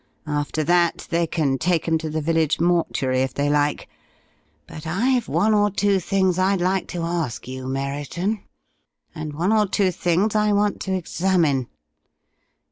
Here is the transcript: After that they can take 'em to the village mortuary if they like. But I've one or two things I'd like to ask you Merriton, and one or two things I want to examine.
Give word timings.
After 0.25 0.63
that 0.63 1.05
they 1.11 1.27
can 1.27 1.59
take 1.59 1.87
'em 1.87 1.99
to 1.99 2.09
the 2.09 2.21
village 2.21 2.59
mortuary 2.59 3.21
if 3.21 3.35
they 3.35 3.51
like. 3.51 3.87
But 4.65 4.87
I've 4.87 5.27
one 5.27 5.53
or 5.53 5.69
two 5.69 5.99
things 5.99 6.39
I'd 6.39 6.59
like 6.59 6.87
to 6.87 7.03
ask 7.03 7.47
you 7.47 7.67
Merriton, 7.67 8.41
and 9.13 9.33
one 9.33 9.53
or 9.53 9.67
two 9.67 9.91
things 9.91 10.33
I 10.33 10.53
want 10.53 10.79
to 10.81 10.93
examine. 10.95 11.67